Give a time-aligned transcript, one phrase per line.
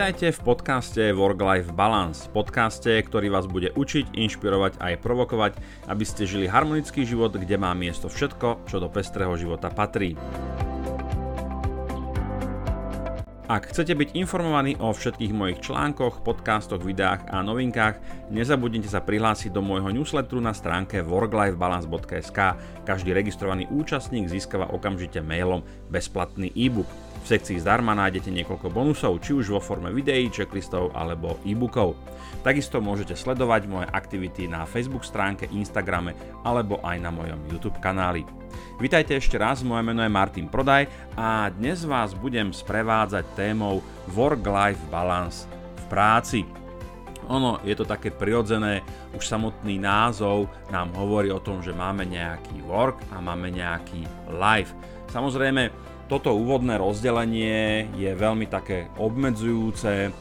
[0.00, 5.52] Vítajte v podcaste Work-Life Balance, podcaste, ktorý vás bude učiť, inšpirovať a aj provokovať,
[5.92, 10.16] aby ste žili harmonický život, kde má miesto všetko, čo do pestrého života patrí.
[13.44, 18.00] Ak chcete byť informovaní o všetkých mojich článkoch, podcastoch, videách a novinkách,
[18.32, 22.38] nezabudnite sa prihlásiť do môjho newsletteru na stránke worklifebalance.sk.
[22.88, 25.60] Každý registrovaný účastník získava okamžite mailom
[25.92, 26.88] bezplatný e-book.
[27.20, 31.94] V sekcii zdarma nájdete niekoľko bonusov, či už vo forme videí, checklistov alebo e-bookov.
[32.40, 38.24] Takisto môžete sledovať moje aktivity na Facebook stránke, Instagrame alebo aj na mojom YouTube kanáli.
[38.80, 43.84] Vítajte ešte raz, moje meno je Martin Prodaj a dnes vás budem sprevádzať témou
[44.16, 45.44] Work-Life Balance
[45.76, 46.40] v práci.
[47.30, 48.82] Ono je to také prirodzené,
[49.14, 54.74] už samotný názov nám hovorí o tom, že máme nejaký work a máme nejaký life.
[55.14, 55.70] Samozrejme,
[56.10, 60.12] toto úvodné rozdelenie je veľmi také obmedzujúce, e,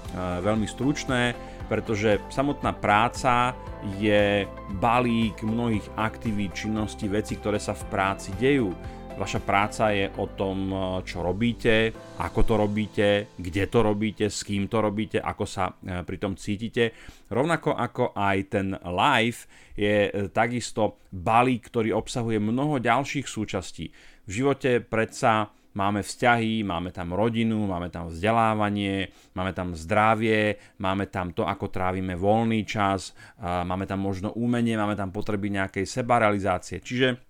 [0.46, 1.34] veľmi stručné,
[1.66, 3.58] pretože samotná práca
[3.98, 4.46] je
[4.78, 8.70] balík mnohých aktivít, činností, vecí, ktoré sa v práci dejú.
[9.18, 10.78] Vaša práca je o tom, e,
[11.10, 11.90] čo robíte,
[12.22, 16.38] ako to robíte, kde to robíte, s kým to robíte, ako sa e, pri tom
[16.38, 16.94] cítite.
[17.34, 23.90] Rovnako ako aj ten life je takisto balík, ktorý obsahuje mnoho ďalších súčastí.
[24.30, 31.08] V živote predsa máme vzťahy, máme tam rodinu, máme tam vzdelávanie, máme tam zdravie, máme
[31.08, 36.84] tam to, ako trávime voľný čas, máme tam možno umenie, máme tam potreby nejakej sebarealizácie.
[36.84, 37.30] Čiže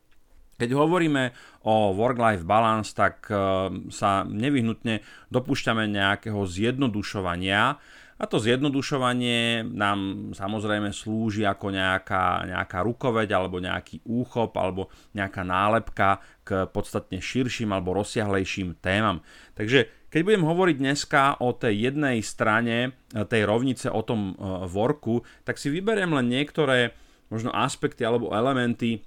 [0.59, 1.31] keď hovoríme
[1.63, 3.35] o work-life balance, tak e,
[3.95, 4.99] sa nevyhnutne
[5.31, 7.79] dopúšťame nejakého zjednodušovania,
[8.19, 15.47] a to zjednodušovanie nám samozrejme slúži ako nejaká, nejaká rukoveď alebo nejaký úchop alebo nejaká
[15.47, 19.23] nálepka k podstatne širším alebo rozsiahlejším témam.
[19.55, 24.67] Takže keď budem hovoriť dneska o tej jednej strane e, tej rovnice, o tom e,
[24.67, 26.91] worku, tak si vyberiem len niektoré
[27.31, 29.05] možno aspekty alebo elementy,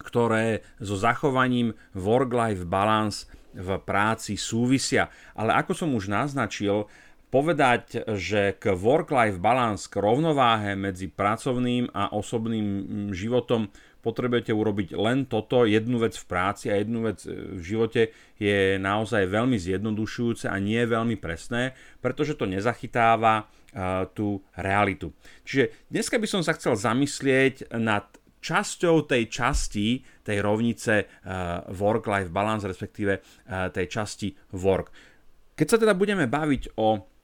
[0.00, 5.10] ktoré so zachovaním work-life balance v práci súvisia.
[5.34, 6.86] Ale ako som už naznačil,
[7.28, 13.68] povedať, že k work-life balance, k rovnováhe medzi pracovným a osobným mm, životom
[14.00, 18.02] potrebujete urobiť len toto, jednu vec v práci a jednu vec e, v živote
[18.40, 25.10] je naozaj veľmi zjednodušujúce a nie veľmi presné, pretože to nezachytáva uh, tú realitu.
[25.42, 28.06] Čiže dneska by som sa chcel zamyslieť nad
[28.38, 33.18] časťou tej časti, tej rovnice uh, work-life balance, respektíve
[33.74, 34.94] tej časti work.
[35.58, 37.17] Keď sa teda budeme baviť o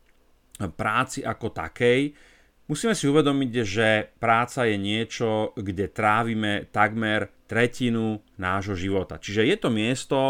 [0.74, 2.14] práci ako takej,
[2.70, 9.20] musíme si uvedomiť, že práca je niečo, kde trávime takmer tretinu nášho života.
[9.20, 10.20] Čiže je to miesto,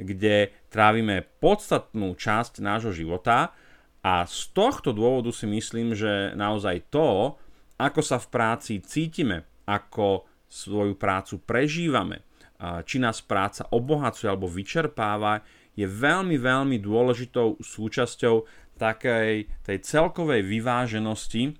[0.00, 3.52] kde trávime podstatnú časť nášho života
[4.02, 7.36] a z tohto dôvodu si myslím, že naozaj to,
[7.76, 12.24] ako sa v práci cítime, ako svoju prácu prežívame,
[12.86, 15.42] či nás práca obohacuje alebo vyčerpáva,
[15.72, 21.54] je veľmi, veľmi dôležitou súčasťou takej tej celkovej vyváženosti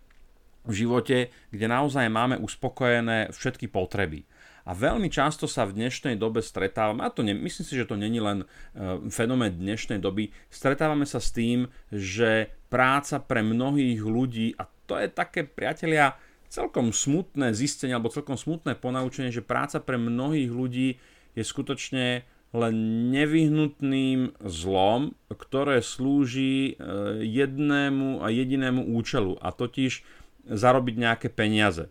[0.66, 4.26] v živote, kde naozaj máme uspokojené všetky potreby.
[4.62, 7.98] A veľmi často sa v dnešnej dobe stretávame, a to ne, myslím si, že to
[7.98, 14.54] není len uh, fenomén dnešnej doby, stretávame sa s tým, že práca pre mnohých ľudí,
[14.54, 16.14] a to je také, priatelia,
[16.46, 20.94] celkom smutné zistenie, alebo celkom smutné ponaučenie, že práca pre mnohých ľudí
[21.34, 22.22] je skutočne
[22.52, 26.84] len nevyhnutným zlom, ktoré slúži e,
[27.24, 30.04] jednému a jedinému účelu, a totiž
[30.44, 31.88] zarobiť nejaké peniaze.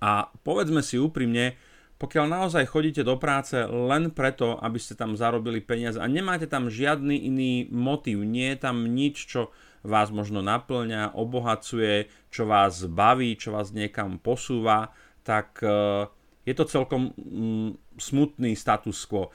[0.00, 1.60] A povedzme si úprimne,
[1.96, 6.68] pokiaľ naozaj chodíte do práce len preto, aby ste tam zarobili peniaze a nemáte tam
[6.68, 9.52] žiadny iný motív, nie je tam nič, čo
[9.84, 14.92] vás možno naplňa, obohacuje, čo vás baví, čo vás niekam posúva,
[15.24, 16.08] tak e,
[16.44, 19.32] je to celkom mm, smutný status quo.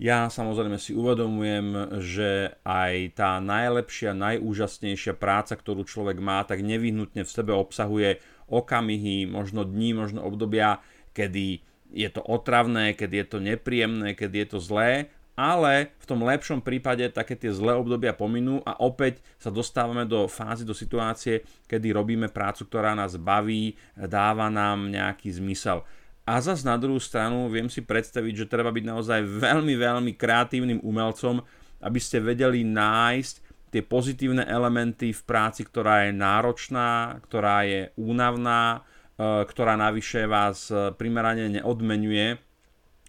[0.00, 7.20] Ja samozrejme si uvedomujem, že aj tá najlepšia, najúžasnejšia práca, ktorú človek má, tak nevyhnutne
[7.20, 8.16] v sebe obsahuje
[8.48, 10.80] okamihy, možno dní, možno obdobia,
[11.12, 11.60] kedy
[11.92, 16.64] je to otravné, kedy je to nepríjemné, kedy je to zlé, ale v tom lepšom
[16.64, 21.92] prípade také tie zlé obdobia pominú a opäť sa dostávame do fázy, do situácie, kedy
[21.92, 25.84] robíme prácu, ktorá nás baví, dáva nám nejaký zmysel.
[26.30, 30.78] A zase na druhú stranu viem si predstaviť, že treba byť naozaj veľmi, veľmi kreatívnym
[30.78, 31.42] umelcom,
[31.82, 33.34] aby ste vedeli nájsť
[33.74, 38.86] tie pozitívne elementy v práci, ktorá je náročná, ktorá je únavná,
[39.18, 42.38] e, ktorá navyše vás e, primerane neodmenuje.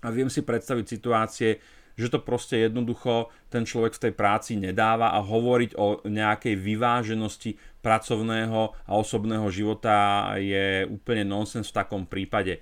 [0.02, 1.62] A viem si predstaviť situácie,
[1.94, 7.54] že to proste jednoducho ten človek v tej práci nedáva a hovoriť o nejakej vyváženosti
[7.86, 12.58] pracovného a osobného života je úplne nonsens v takom prípade.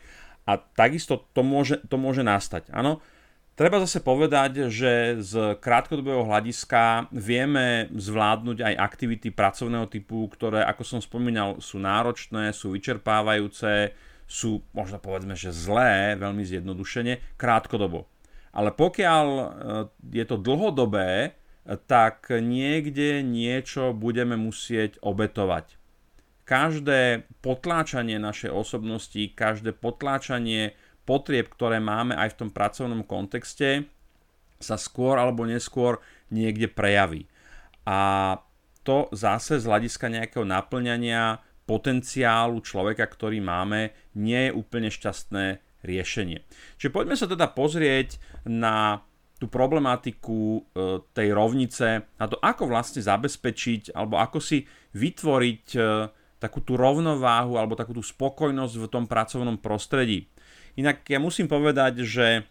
[0.49, 2.73] A takisto to môže, to môže nastať.
[2.73, 3.05] Áno,
[3.59, 10.87] Treba zase povedať, že z krátkodobého hľadiska vieme zvládnuť aj aktivity pracovného typu, ktoré, ako
[10.87, 13.91] som spomínal, sú náročné, sú vyčerpávajúce,
[14.23, 18.07] sú možno povedzme, že zlé, veľmi zjednodušene, krátkodobo.
[18.55, 19.45] Ale pokiaľ e,
[20.07, 21.35] je to dlhodobé,
[21.89, 25.78] tak niekde niečo budeme musieť obetovať.
[26.49, 30.73] Každé potláčanie našej osobnosti, každé potláčanie
[31.05, 33.85] potrieb, ktoré máme aj v tom pracovnom kontexte,
[34.57, 36.01] sa skôr alebo neskôr
[36.33, 37.29] niekde prejaví.
[37.85, 38.33] A
[38.81, 41.37] to zase z hľadiska nejakého naplňania
[41.69, 46.41] potenciálu človeka, ktorý máme, nie je úplne šťastné riešenie.
[46.81, 48.17] Čiže poďme sa teda pozrieť
[48.49, 49.05] na
[49.37, 50.61] tú problematiku e,
[51.15, 54.67] tej rovnice, na to, ako vlastne zabezpečiť, alebo ako si
[54.97, 55.81] vytvoriť e,
[56.39, 60.31] takú tú rovnováhu, alebo takú tú spokojnosť v tom pracovnom prostredí.
[60.79, 62.47] Inak ja musím povedať, že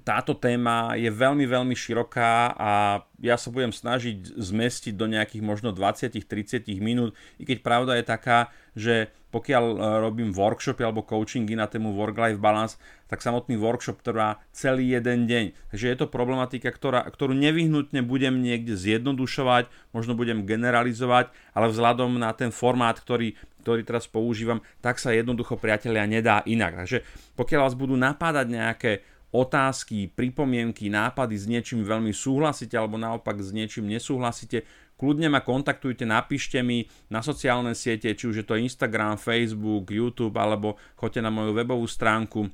[0.00, 5.76] táto téma je veľmi, veľmi široká a ja sa budem snažiť zmestiť do nejakých možno
[5.76, 11.68] 20-30 minút, i keď pravda je taká, že pokiaľ e, robím workshopy alebo coachingy na
[11.68, 12.76] tému work-life balance,
[13.08, 15.72] tak samotný workshop trvá celý jeden deň.
[15.72, 22.20] Takže je to problematika, ktorá, ktorú nevyhnutne budem niekde zjednodušovať, možno budem generalizovať, ale vzhľadom
[22.20, 26.82] na ten formát, ktorý ktorý teraz používam, tak sa jednoducho priatelia nedá inak.
[26.82, 27.06] Takže
[27.38, 28.92] pokiaľ vás budú napádať nejaké
[29.32, 34.68] otázky, pripomienky, nápady s niečím veľmi súhlasíte alebo naopak s niečím nesúhlasíte,
[35.00, 40.36] kľudne ma kontaktujte, napíšte mi na sociálne siete, či už je to Instagram, Facebook, YouTube
[40.36, 42.52] alebo choďte na moju webovú stránku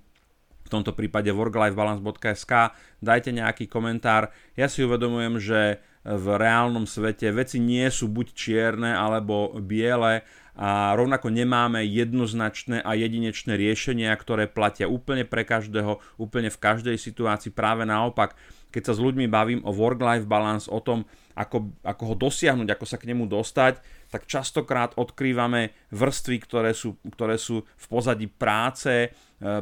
[0.68, 4.28] v tomto prípade worklifebalance.sk, dajte nejaký komentár.
[4.52, 10.22] Ja si uvedomujem, že v reálnom svete veci nie sú buď čierne alebo biele
[10.58, 16.98] a rovnako nemáme jednoznačné a jedinečné riešenia, ktoré platia úplne pre každého, úplne v každej
[16.98, 17.54] situácii.
[17.54, 18.34] Práve naopak,
[18.74, 21.06] keď sa s ľuďmi bavím o work-life balance, o tom,
[21.38, 23.78] ako, ako ho dosiahnuť, ako sa k nemu dostať,
[24.10, 29.08] tak častokrát odkrývame vrstvy, ktoré sú, ktoré sú v pozadí práce, e,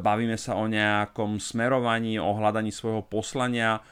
[0.01, 3.85] bavíme sa o nejakom smerovaní, o hľadaní svojho poslania,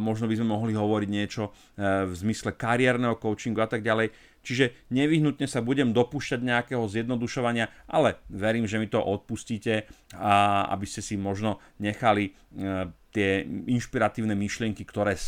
[0.00, 4.12] možno by sme mohli hovoriť niečo e, v zmysle kariérneho coachingu a tak ďalej.
[4.40, 9.84] Čiže nevyhnutne sa budem dopúšťať nejakého zjednodušovania, ale verím, že mi to odpustíte
[10.16, 15.18] a aby ste si možno nechali e, tie inšpiratívne myšlienky, ktoré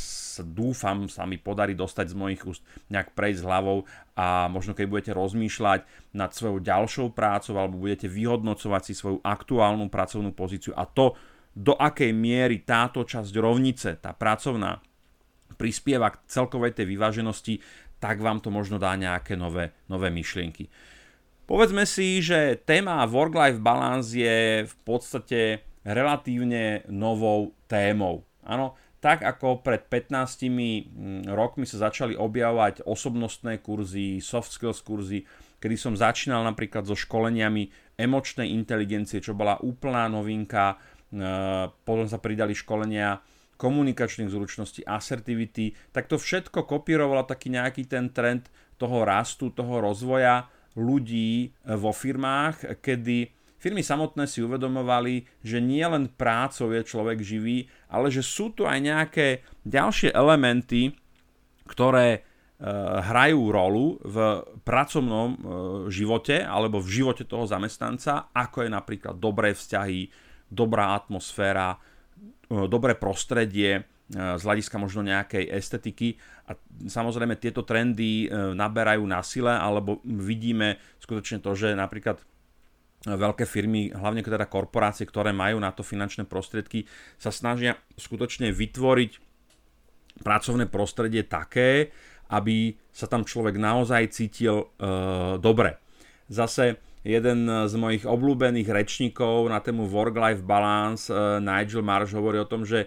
[0.46, 5.12] dúfam sa mi podarí dostať z mojich úst, nejak prejsť hlavou a možno keď budete
[5.12, 5.82] rozmýšľať
[6.14, 11.19] nad svojou ďalšou prácou alebo budete vyhodnocovať si svoju aktuálnu pracovnú pozíciu a to,
[11.52, 14.81] do akej miery táto časť rovnice, tá pracovná,
[15.60, 17.60] prispieva k celkovej tej vyváženosti,
[18.02, 20.66] tak vám to možno dá nejaké nové, nové myšlienky.
[21.46, 28.25] Povedzme si, že téma work-life balance je v podstate relatívne novou témou.
[28.43, 35.26] Áno, tak ako pred 15 mm, rokmi sa začali objavovať osobnostné kurzy, soft skills kurzy,
[35.58, 40.78] kedy som začínal napríklad so školeniami emočnej inteligencie, čo bola úplná novinka,
[41.85, 43.21] potom sa pridali školenia
[43.62, 50.50] komunikačných zručností, asertivity, tak to všetko kopírovalo taký nejaký ten trend toho rastu, toho rozvoja
[50.75, 53.31] ľudí e, vo firmách, kedy
[53.62, 58.66] firmy samotné si uvedomovali, že nie len prácou je človek živý, ale že sú tu
[58.66, 60.99] aj nejaké ďalšie elementy,
[61.71, 62.21] ktoré e,
[63.07, 64.16] hrajú rolu v
[64.66, 65.38] pracovnom e,
[65.95, 71.80] živote alebo v živote toho zamestnanca, ako je napríklad dobré vzťahy, dobrá atmosféra,
[72.52, 73.82] E, dobré prostredie e,
[74.12, 80.76] z hľadiska možno nejakej estetiky a samozrejme tieto trendy e, naberajú na sile alebo vidíme
[81.00, 82.21] skutočne to, že napríklad
[83.02, 86.87] veľké firmy, hlavne teda korporácie, ktoré majú na to finančné prostriedky,
[87.18, 89.12] sa snažia skutočne vytvoriť
[90.23, 91.90] pracovné prostredie také,
[92.30, 94.66] aby sa tam človek naozaj cítil e,
[95.40, 95.82] dobre.
[96.30, 102.47] Zase jeden z mojich obľúbených rečníkov na tému work-life balance, uh, Nigel Marsh, hovorí o
[102.47, 102.87] tom, že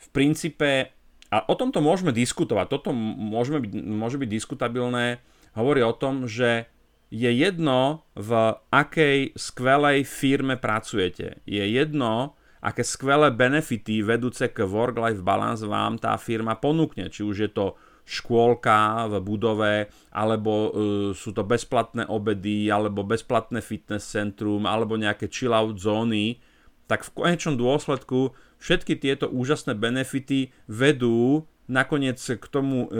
[0.00, 0.88] v princípe,
[1.28, 5.20] a o tomto môžeme diskutovať, toto môžeme byť, môže byť diskutabilné,
[5.52, 6.66] hovorí o tom, že
[7.10, 11.42] je jedno, v akej skvelej firme pracujete.
[11.42, 17.10] Je jedno, aké skvelé benefity vedúce k work-life balance vám tá firma ponúkne.
[17.10, 17.74] Či už je to
[18.10, 19.74] škôlka v budove,
[20.10, 20.70] alebo uh,
[21.14, 26.42] sú to bezplatné obedy, alebo bezplatné fitness centrum, alebo nejaké chill out zóny.
[26.90, 32.98] tak v konečnom dôsledku všetky tieto úžasné benefity vedú nakoniec k tomu e,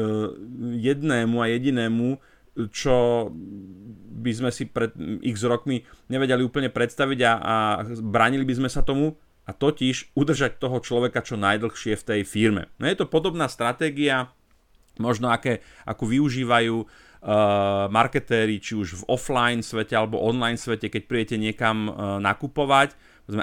[0.78, 2.22] jednému a jedinému,
[2.70, 3.26] čo
[4.22, 4.94] by sme si pred
[5.26, 7.54] x rokmi nevedeli úplne predstaviť a, a
[7.98, 12.70] bránili by sme sa tomu, a totiž udržať toho človeka čo najdlhšie v tej firme.
[12.78, 14.30] No je to podobná stratégia,
[15.00, 16.88] možno aké, akú využívajú uh,
[17.88, 22.94] marketéri, či už v offline svete alebo online svete, keď príjete niekam uh, nakupovať,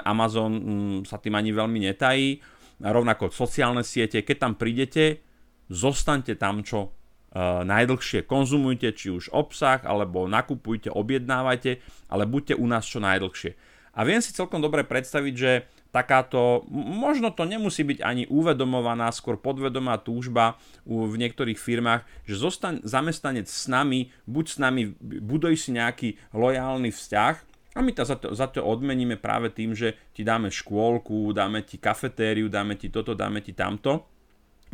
[0.06, 0.62] Amazon um,
[1.02, 2.38] sa tým ani veľmi netají,
[2.78, 5.26] a rovnako sociálne siete, keď tam prídete,
[5.66, 6.94] zostaňte tam čo
[7.34, 13.58] uh, najdlhšie, konzumujte či už obsah, alebo nakupujte, objednávajte, ale buďte u nás čo najdlhšie.
[13.98, 19.40] A viem si celkom dobre predstaviť, že takáto, možno to nemusí byť ani uvedomovaná, skôr
[19.40, 25.70] podvedomá túžba v niektorých firmách, že zostaň zamestnanec s nami, buď s nami, buduj si
[25.72, 27.34] nejaký lojálny vzťah
[27.76, 31.62] a my to za, to za to odmeníme práve tým, že ti dáme škôlku, dáme
[31.62, 34.08] ti kafetériu, dáme ti toto, dáme ti tamto.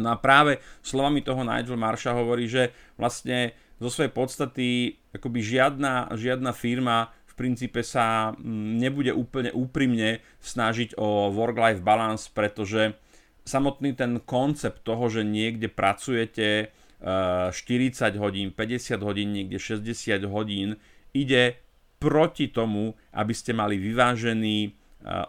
[0.00, 4.68] No a práve slovami toho Nigel Marsha hovorí, že vlastne zo svojej podstaty
[5.14, 12.31] akoby žiadna, žiadna firma v princípe sa mm, nebude úplne úprimne snažiť o work-life balance,
[12.31, 12.95] pretože
[13.43, 16.71] samotný ten koncept toho, že niekde pracujete
[17.03, 20.79] 40 eh, hodín, 50 hodín, niekde 60 hodín,
[21.11, 21.59] ide
[21.99, 24.73] proti tomu, aby ste mali vyvážený eh,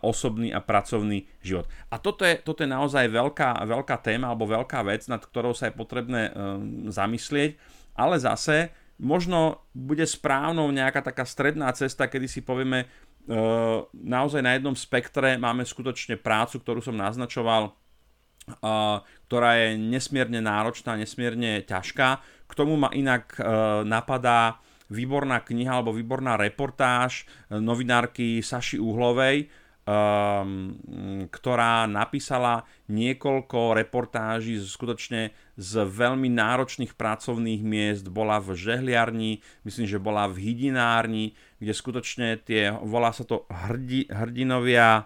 [0.05, 1.65] osobný a pracovný život.
[1.89, 5.67] A toto je, toto je naozaj veľká, veľká téma alebo veľká vec, nad ktorou sa
[5.67, 7.57] je potrebné um, zamyslieť,
[7.97, 12.87] ale zase možno bude správnou nejaká taká stredná cesta, kedy si povieme, e,
[13.91, 17.71] naozaj na jednom spektre máme skutočne prácu, ktorú som naznačoval, e,
[19.27, 22.07] ktorá je nesmierne náročná, nesmierne ťažká.
[22.47, 23.43] K tomu ma inak e,
[23.83, 29.49] napadá výborná kniha alebo výborná reportáž novinárky Saši Uhlovej,
[31.29, 38.09] ktorá napísala niekoľko reportáží skutočne z veľmi náročných pracovných miest.
[38.09, 44.09] Bola v žehliarni, myslím, že bola v hydinárni, kde skutočne tie, volá sa to hrdi,
[44.09, 45.05] hrdinovia,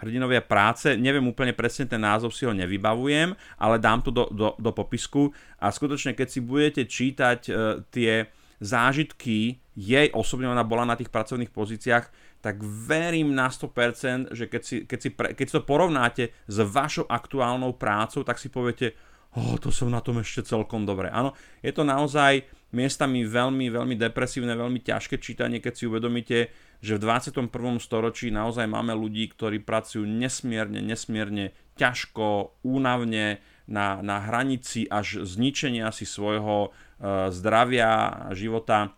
[0.00, 0.96] hrdinovia práce.
[0.96, 5.36] Neviem úplne presne ten názov, si ho nevybavujem, ale dám to do, do, do popisku.
[5.60, 11.12] A skutočne, keď si budete čítať uh, tie zážitky jej osobne, ona bola na tých
[11.12, 16.28] pracovných pozíciách, tak verím na 100%, že keď si, keď si, pre, keď to porovnáte
[16.44, 18.92] s vašou aktuálnou prácou, tak si poviete,
[19.32, 21.08] oh, to som na tom ešte celkom dobre.
[21.08, 21.32] Áno,
[21.64, 22.44] je to naozaj
[22.76, 26.52] miestami veľmi, veľmi depresívne, veľmi ťažké čítanie, keď si uvedomíte,
[26.84, 27.48] že v 21.
[27.80, 35.88] storočí naozaj máme ľudí, ktorí pracujú nesmierne, nesmierne ťažko, únavne, na, na hranici až zničenia
[35.88, 38.92] si svojho uh, zdravia, života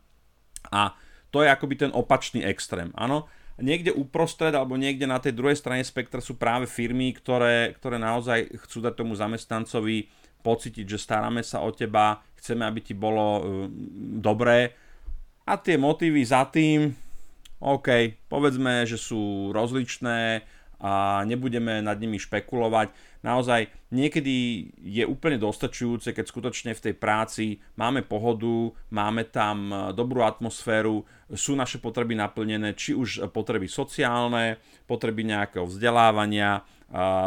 [0.75, 0.99] a
[1.31, 2.91] to je akoby ten opačný extrém.
[2.97, 7.97] Áno, niekde uprostred alebo niekde na tej druhej strane spektra sú práve firmy, ktoré, ktoré
[7.97, 10.09] naozaj chcú dať tomu zamestnancovi
[10.45, 13.41] pocítiť, že staráme sa o teba, chceme, aby ti bolo uh,
[14.21, 14.77] dobré.
[15.47, 16.95] A tie motívy za tým,
[17.59, 17.89] OK,
[18.31, 20.45] povedzme, že sú rozličné,
[20.81, 22.93] a nebudeme nad nimi špekulovať.
[23.27, 29.75] Naozaj niekedy je úplne dostačujúce, keď skutočne v tej práci máme pohodu, máme tam e,
[29.91, 31.03] dobrú atmosféru,
[31.35, 36.63] sú naše potreby naplnené, či už potreby sociálne, potreby nejakého vzdelávania,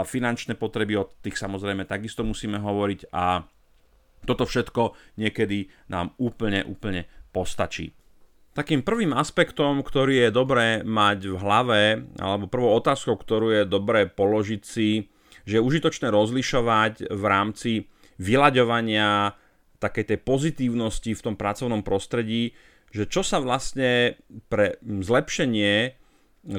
[0.08, 3.44] finančné potreby, od tých samozrejme takisto musíme hovoriť a
[4.24, 7.91] toto všetko niekedy nám úplne, úplne postačí.
[8.56, 11.82] Takým prvým aspektom, ktorý je dobré mať v hlave,
[12.20, 15.12] alebo prvou otázkou, ktorú je dobré položiť si,
[15.48, 17.71] že je užitočné rozlišovať v rámci
[18.19, 19.33] vyľaďovania
[19.79, 22.51] takej tej pozitívnosti v tom pracovnom prostredí,
[22.91, 24.19] že čo sa vlastne
[24.51, 25.95] pre zlepšenie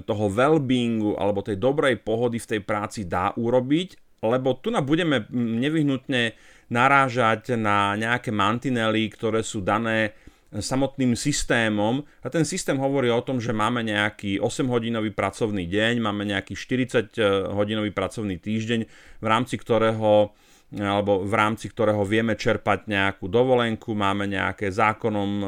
[0.04, 5.24] toho well-beingu alebo tej dobrej pohody v tej práci dá urobiť, lebo tu na budeme
[5.32, 6.36] nevyhnutne
[6.70, 10.14] narážať na nejaké mantinely, ktoré sú dané
[10.50, 16.26] samotným systémom a ten systém hovorí o tom, že máme nejaký 8-hodinový pracovný deň, máme
[16.26, 18.80] nejaký 40-hodinový pracovný týždeň,
[19.22, 20.34] v rámci ktorého
[20.70, 25.46] alebo v rámci ktorého vieme čerpať nejakú dovolenku, máme nejaké zákonom e,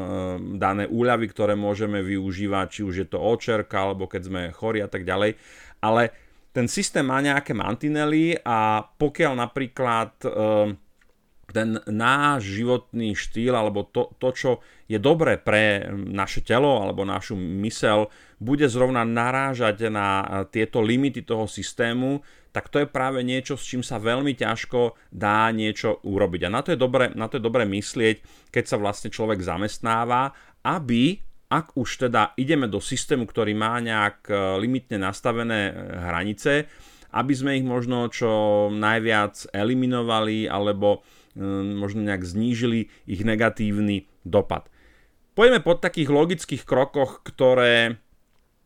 [0.59, 4.91] dané úľavy, ktoré môžeme využívať, či už je to očerka, alebo keď sme chorí a
[4.91, 5.39] tak ďalej.
[5.79, 6.11] Ale
[6.51, 10.11] ten systém má nejaké mantinely a pokiaľ napríklad
[11.53, 14.51] ten náš životný štýl alebo to, to, čo
[14.89, 18.09] je dobré pre naše telo alebo našu mysel,
[18.41, 23.81] bude zrovna narážať na tieto limity toho systému, tak to je práve niečo, s čím
[23.81, 26.41] sa veľmi ťažko dá niečo urobiť.
[26.45, 30.33] A na to je dobre, na to je dobre myslieť, keď sa vlastne človek zamestnáva,
[30.65, 31.17] aby
[31.53, 36.65] ak už teda ideme do systému, ktorý má nejak e, limitne nastavené e, hranice,
[37.13, 41.05] aby sme ich možno čo najviac eliminovali alebo
[41.77, 44.69] možno nejak znížili ich negatívny dopad.
[45.33, 47.97] Pojeme po takých logických krokoch, ktoré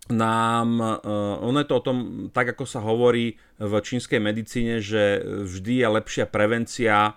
[0.08, 0.80] nám,
[1.44, 1.98] ono je to o tom,
[2.32, 7.16] tak ako sa hovorí v čínskej medicíne, že vždy je lepšia prevencia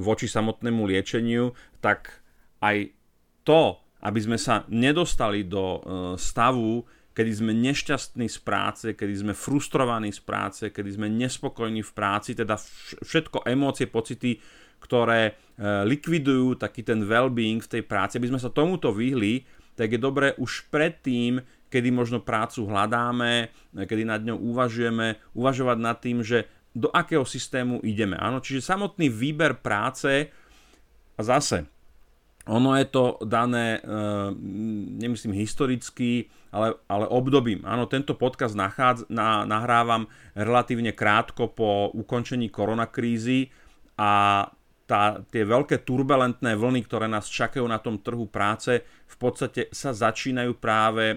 [0.00, 1.52] voči samotnému liečeniu,
[1.84, 2.24] tak
[2.64, 2.92] aj
[3.44, 5.80] to, aby sme sa nedostali do
[6.16, 6.84] stavu,
[7.16, 12.36] kedy sme nešťastní z práce, kedy sme frustrovaní z práce, kedy sme nespokojní v práci,
[12.36, 12.60] teda
[13.00, 14.36] všetko emócie, pocity,
[14.76, 15.32] ktoré e,
[15.88, 20.36] likvidujú taký ten well-being v tej práci, aby sme sa tomuto vyhli, tak je dobré
[20.36, 21.40] už predtým,
[21.72, 26.44] kedy možno prácu hľadáme, kedy nad ňou uvažujeme, uvažovať nad tým, že
[26.76, 28.20] do akého systému ideme.
[28.20, 30.28] Áno, čiže samotný výber práce
[31.16, 31.64] a zase
[32.46, 33.90] ono je to dané, e,
[35.02, 37.66] nemyslím historicky, ale, ale obdobím.
[37.66, 40.06] Áno, tento podcast nachádz, na, nahrávam
[40.38, 43.50] relatívne krátko po ukončení koronakrízy
[43.98, 44.46] a
[44.86, 49.90] tá, tie veľké turbulentné vlny, ktoré nás čakajú na tom trhu práce, v podstate sa
[49.90, 51.16] začínajú práve e,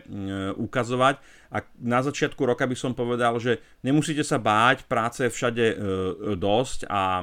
[0.57, 1.21] ukazovať.
[1.53, 5.75] A na začiatku roka by som povedal, že nemusíte sa báť, práce je všade e,
[6.33, 7.21] dosť a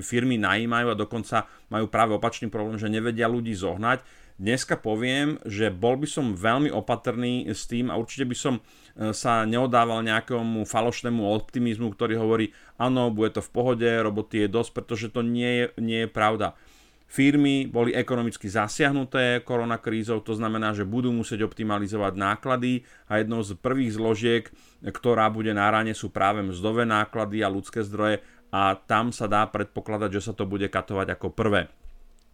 [0.00, 5.70] firmy najímajú a dokonca majú práve opačný problém, že nevedia ľudí zohnať Dneska poviem, že
[5.70, 8.62] bol by som veľmi opatrný s tým a určite by som e,
[9.14, 14.70] sa neodával nejakému falošnému optimizmu, ktorý hovorí, áno, bude to v pohode, roboty je dosť,
[14.74, 16.58] pretože to nie je, nie je pravda.
[17.06, 23.54] Firmy boli ekonomicky zasiahnuté koronakrízou, to znamená, že budú musieť optimalizovať náklady a jednou z
[23.54, 24.44] prvých zložiek,
[24.82, 28.18] ktorá bude na ráne, sú práve mzdové náklady a ľudské zdroje
[28.50, 31.70] a tam sa dá predpokladať, že sa to bude katovať ako prvé.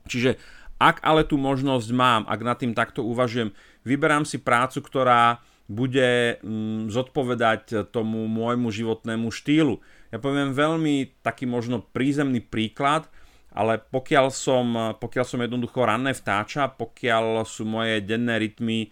[0.09, 0.41] Čiže
[0.81, 3.53] ak ale tú možnosť mám, ak nad tým takto uvažujem,
[3.85, 9.79] vyberám si prácu, ktorá bude mm, zodpovedať tomu môjmu životnému štýlu.
[10.11, 13.07] Ja poviem veľmi taký možno prízemný príklad,
[13.55, 18.89] ale pokiaľ som, pokiaľ som jednoducho ranné vtáča, pokiaľ sú moje denné rytmy e,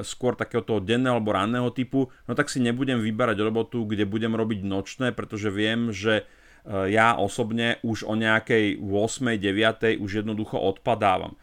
[0.00, 4.32] skôr takého toho denného alebo ranného typu, no tak si nebudem vyberať robotu, kde budem
[4.32, 6.24] robiť nočné, pretože viem, že
[6.64, 9.36] ja osobne už o nejakej 8.
[9.36, 10.00] 9.
[10.00, 11.36] už jednoducho odpadávam.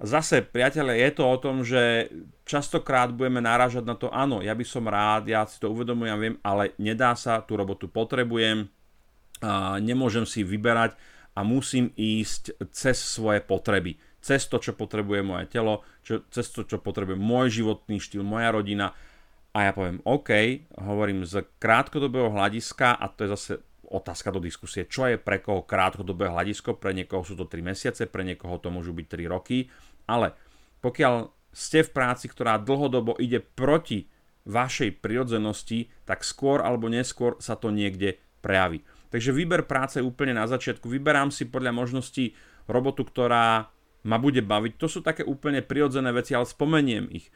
[0.00, 2.08] Zase, priateľe, je to o tom, že
[2.48, 6.36] častokrát budeme náražať na to, áno, ja by som rád, ja si to uvedomujem, viem,
[6.40, 8.64] ale nedá sa, tú robotu potrebujem,
[9.84, 10.96] nemôžem si vyberať
[11.36, 14.00] a musím ísť cez svoje potreby.
[14.24, 18.56] Cez to, čo potrebuje moje telo, čo, cez to, čo potrebuje môj životný štýl, moja
[18.56, 18.96] rodina.
[19.52, 20.32] A ja poviem, OK,
[20.80, 23.52] hovorím z krátkodobého hľadiska, a to je zase
[23.90, 28.06] otázka do diskusie, čo je pre koho krátkodobé hľadisko, pre niekoho sú to 3 mesiace,
[28.06, 29.66] pre niekoho to môžu byť 3 roky,
[30.06, 30.38] ale
[30.80, 34.06] pokiaľ ste v práci, ktorá dlhodobo ide proti
[34.46, 38.86] vašej prirodzenosti, tak skôr alebo neskôr sa to niekde prejaví.
[39.10, 40.86] Takže výber práce úplne na začiatku.
[40.86, 42.32] Vyberám si podľa možností
[42.70, 43.68] robotu, ktorá
[44.06, 44.72] ma bude baviť.
[44.80, 47.28] To sú také úplne prirodzené veci, ale spomeniem ich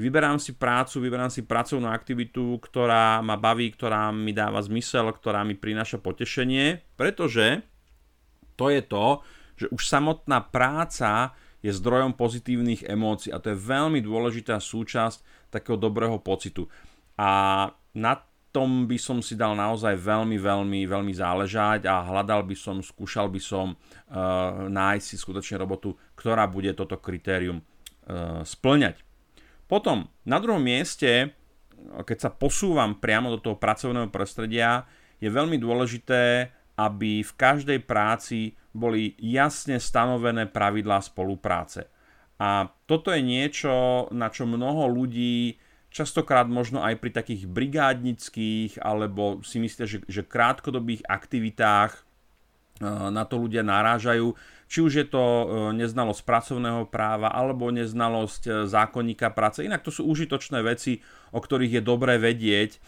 [0.00, 5.44] vyberám si prácu, vyberám si pracovnú aktivitu, ktorá ma baví, ktorá mi dáva zmysel, ktorá
[5.44, 7.60] mi prináša potešenie, pretože
[8.56, 9.06] to je to,
[9.56, 15.78] že už samotná práca je zdrojom pozitívnych emócií a to je veľmi dôležitá súčasť takého
[15.78, 16.66] dobrého pocitu.
[17.14, 18.14] A na
[18.52, 23.32] tom by som si dal naozaj veľmi, veľmi, veľmi záležať a hľadal by som, skúšal
[23.32, 29.00] by som uh, nájsť si skutočne robotu, ktorá bude toto kritérium uh, splňať.
[29.72, 31.32] Potom na druhom mieste,
[32.04, 34.84] keď sa posúvam priamo do toho pracovného prostredia,
[35.16, 41.88] je veľmi dôležité, aby v každej práci boli jasne stanovené pravidlá spolupráce.
[42.36, 43.72] A toto je niečo,
[44.12, 45.56] na čo mnoho ľudí
[45.88, 51.96] častokrát možno aj pri takých brigádnických alebo si myslia, že, že krátkodobých aktivitách
[53.12, 54.34] na to ľudia narážajú,
[54.72, 55.44] či už je to e,
[55.84, 59.60] neznalosť pracovného práva alebo neznalosť e, zákonníka práce.
[59.60, 61.04] Inak to sú užitočné veci,
[61.36, 62.78] o ktorých je dobré vedieť, e,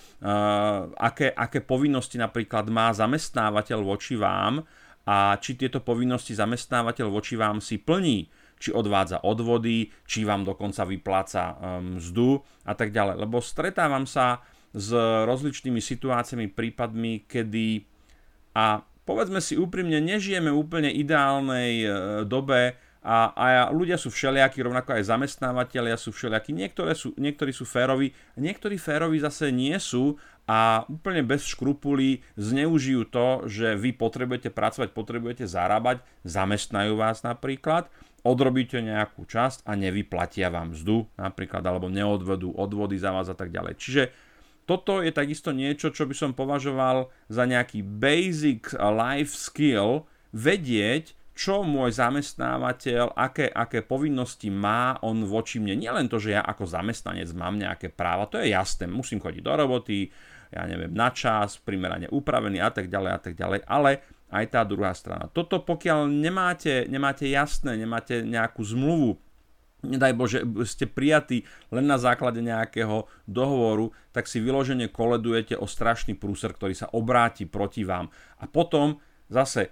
[0.97, 4.65] aké, aké povinnosti napríklad má zamestnávateľ voči vám
[5.05, 10.89] a či tieto povinnosti zamestnávateľ voči vám si plní či odvádza odvody, či vám dokonca
[10.89, 13.21] vypláca mzdu a tak ďalej.
[13.21, 14.41] Lebo stretávam sa
[14.73, 14.89] s
[15.29, 17.85] rozličnými situáciami, prípadmi, kedy
[18.57, 21.89] a povedzme si úprimne, nežijeme úplne ideálnej e,
[22.25, 26.57] dobe a, a ľudia sú všelijakí, rovnako aj zamestnávateľia sú všelijakí.
[26.97, 30.17] Sú, niektorí sú féroví, niektorí féroví zase nie sú
[30.49, 37.93] a úplne bez škrupulí zneužijú to, že vy potrebujete pracovať, potrebujete zarábať, zamestnajú vás napríklad
[38.25, 43.53] odrobíte nejakú časť a nevyplatia vám mzdu napríklad, alebo neodvedú odvody za vás a tak
[43.53, 43.77] ďalej.
[43.77, 44.03] Čiže
[44.65, 51.67] toto je takisto niečo, čo by som považoval za nejaký basic life skill, vedieť, čo
[51.67, 55.79] môj zamestnávateľ, aké, aké povinnosti má on voči mne.
[55.79, 59.55] Nielen to, že ja ako zamestnanec mám nejaké práva, to je jasné, musím chodiť do
[59.55, 60.11] roboty,
[60.55, 63.91] ja neviem, na čas, primerane upravený a tak ďalej a tak ďalej, ale
[64.31, 65.27] aj tá druhá strana.
[65.27, 69.19] Toto pokiaľ nemáte, nemáte jasné, nemáte nejakú zmluvu,
[69.85, 76.17] nedaj Bože, ste prijatí len na základe nejakého dohovoru, tak si vyložene koledujete o strašný
[76.17, 78.09] prúser, ktorý sa obráti proti vám.
[78.41, 79.71] A potom zase,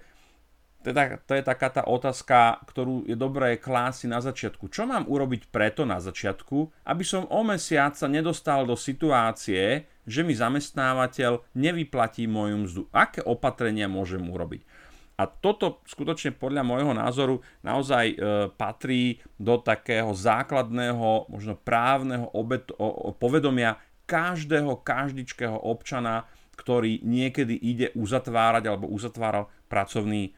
[0.83, 4.67] to je, to je taká tá otázka, ktorú je dobré klásiť na začiatku.
[4.67, 10.21] Čo mám urobiť preto na začiatku, aby som o mesiac sa nedostal do situácie, že
[10.27, 12.81] mi zamestnávateľ nevyplatí moju mzdu.
[12.91, 14.67] Aké opatrenia môžem urobiť?
[15.13, 18.15] A toto skutočne podľa môjho názoru naozaj e,
[18.57, 23.77] patrí do takého základného, možno právneho obet, o, o, povedomia
[24.09, 26.25] každého, každičkého občana,
[26.57, 30.31] ktorý niekedy ide uzatvárať alebo uzatváral pracovný e,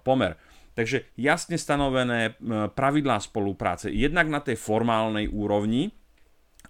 [0.00, 0.40] pomer.
[0.72, 2.32] Takže jasne stanovené e,
[2.72, 5.92] pravidlá spolupráce, jednak na tej formálnej úrovni,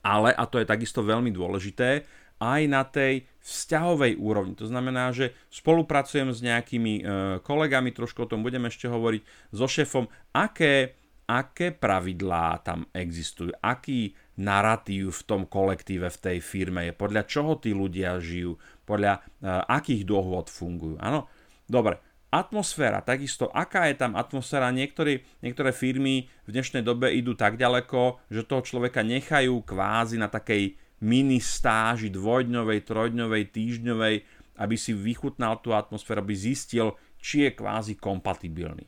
[0.05, 2.05] ale, a to je takisto veľmi dôležité,
[2.45, 4.53] aj na tej vzťahovej úrovni.
[4.61, 7.03] To znamená, že spolupracujem s nejakými e,
[7.41, 10.05] kolegami, trošku o tom budeme ešte hovoriť, so šéfom,
[10.37, 17.23] aké, aké pravidlá tam existujú, aký narratív v tom kolektíve, v tej firme je, podľa
[17.25, 21.01] čoho tí ľudia žijú, podľa e, akých dohôd fungujú.
[21.01, 21.29] Áno,
[21.65, 22.01] dobre,
[22.35, 28.27] atmosféra, takisto, aká je tam atmosféra, Niektorí, niektoré firmy v dnešnej dobe idú tak ďaleko,
[28.27, 34.15] že toho človeka nechajú kvázi na takej mini stáži dvojdňovej, trojdňovej, týždňovej,
[34.55, 38.87] aby si vychutnal tú atmosféru, aby zistil, či je kvázi kompatibilný.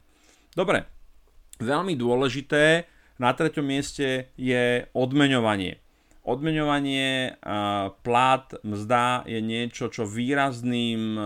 [0.54, 0.86] Dobre,
[1.58, 5.80] veľmi dôležité, na treťom mieste je odmeňovanie.
[6.26, 7.38] Odmeňovanie,
[8.02, 11.16] plat, mzda je niečo, čo výrazným,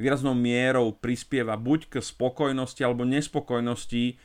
[0.00, 4.16] výraznou mierou prispieva buď k spokojnosti alebo nespokojnosti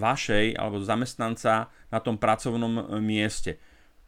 [0.00, 3.60] vašej alebo zamestnanca na tom pracovnom mieste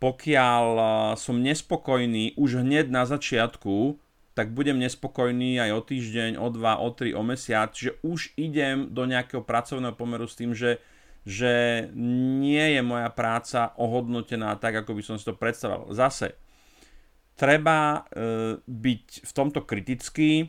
[0.02, 6.48] pokiaľ eh, som nespokojný už hneď na začiatku, tak budem nespokojný aj o týždeň, o
[6.50, 10.80] dva, o tri, o mesiac, čiže už idem do nejakého pracovného pomeru s tým, že,
[11.28, 15.92] že nie je moja práca ohodnotená tak, ako by som si to predstavoval.
[15.92, 16.32] Zase,
[17.36, 20.48] treba e, byť v tomto kritický.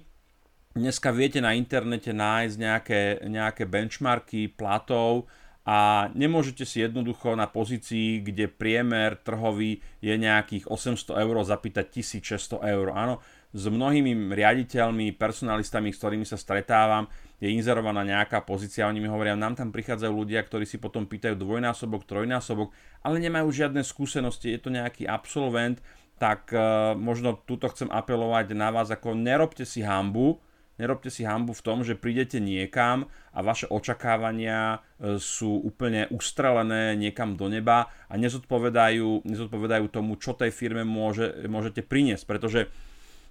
[0.80, 5.28] Dneska viete na internete nájsť nejaké, nejaké benchmarky platov,
[5.64, 12.60] a nemôžete si jednoducho na pozícii, kde priemer trhový je nejakých 800 eur, zapýtať 1600
[12.68, 12.92] eur.
[12.92, 13.24] Áno,
[13.56, 17.08] s mnohými riaditeľmi, personalistami, s ktorými sa stretávam,
[17.40, 21.40] je inzerovaná nejaká pozícia, oni mi hovoria, nám tam prichádzajú ľudia, ktorí si potom pýtajú
[21.40, 25.80] dvojnásobok, trojnásobok, ale nemajú žiadne skúsenosti, je to nejaký absolvent,
[26.20, 30.40] tak uh, možno túto chcem apelovať na vás, ako nerobte si hambu,
[30.74, 36.98] Nerobte si hambu v tom, že prídete niekam a vaše očakávania e, sú úplne ustrelené
[36.98, 42.26] niekam do neba a nezodpovedajú, nezodpovedajú tomu, čo tej firme môže, môžete priniesť.
[42.26, 42.74] Pretože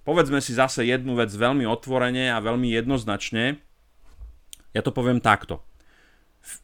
[0.07, 3.59] povedzme si zase jednu vec veľmi otvorene a veľmi jednoznačne.
[4.71, 5.67] Ja to poviem takto.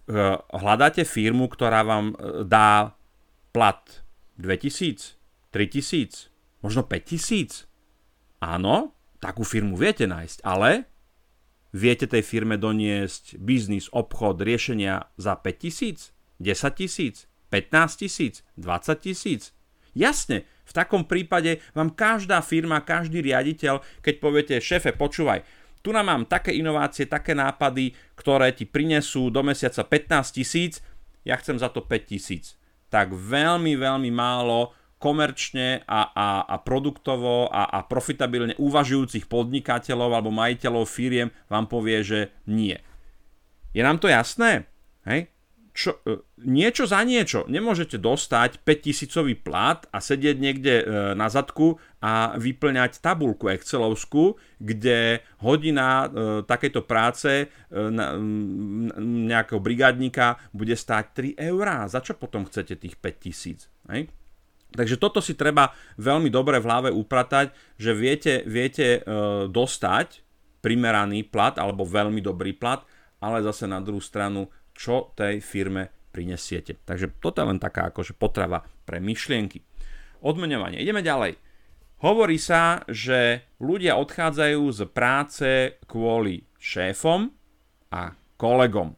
[0.07, 2.95] E, hľadáte firmu, ktorá vám e, dá
[3.51, 3.83] plat
[4.39, 5.19] 2000,
[5.51, 6.31] 3000,
[6.63, 7.67] možno 5000.
[8.39, 10.87] Áno, takú firmu viete nájsť, ale
[11.75, 19.05] viete tej firme doniesť biznis, obchod, riešenia za 5 tisíc, 10 tisíc, 15 tisíc, 20
[19.05, 19.53] tisíc.
[19.93, 25.41] Jasne, v takom prípade vám každá firma, každý riaditeľ, keď poviete, šéfe, počúvaj,
[25.79, 30.83] tu nám mám také inovácie, také nápady, ktoré ti prinesú do mesiaca 15 tisíc,
[31.23, 32.59] ja chcem za to 5 tisíc.
[32.91, 40.29] Tak veľmi, veľmi málo komerčne a, a, a produktovo a, a profitabilne uvažujúcich podnikateľov alebo
[40.35, 42.75] majiteľov firiem vám povie, že nie.
[43.71, 44.67] Je nám to jasné?
[45.07, 45.31] Hej?
[45.71, 47.47] Čo, e, niečo za niečo.
[47.47, 50.85] Nemôžete dostať 5000 plat a sedieť niekde e,
[51.15, 56.07] na zadku a vyplňať tabulku Excelovskú, kde hodina e,
[56.43, 57.47] takejto práce
[58.99, 61.87] nejakého brigádnika bude stáť 3 eurá.
[61.87, 63.71] Za čo potom chcete tých 5000?
[63.95, 64.11] Hej?
[64.69, 67.49] Takže toto si treba veľmi dobre v hlave upratať,
[67.81, 70.21] že viete, viete e, dostať
[70.61, 72.85] primeraný plat alebo veľmi dobrý plat,
[73.17, 76.77] ale zase na druhú stranu, čo tej firme prinesiete.
[76.85, 79.65] Takže toto je len taká akože potrava pre myšlienky.
[80.21, 80.83] Odmeňovanie.
[80.83, 81.39] Ideme ďalej.
[81.99, 85.49] Hovorí sa, že ľudia odchádzajú z práce
[85.83, 87.27] kvôli šéfom
[87.91, 88.95] a kolegom.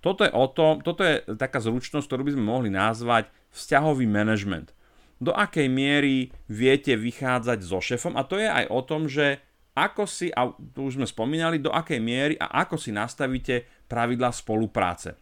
[0.00, 4.72] Toto je, o tom, toto je taká zručnosť, ktorú by sme mohli nazvať vzťahový management.
[5.20, 9.44] Do akej miery viete vychádzať so šefom a to je aj o tom, že
[9.76, 14.32] ako si, a tu už sme spomínali, do akej miery a ako si nastavíte pravidla
[14.34, 15.20] spolupráce.